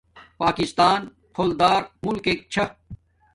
[0.41, 0.99] پاکستان
[1.33, 2.65] پھل دار مولکک چھا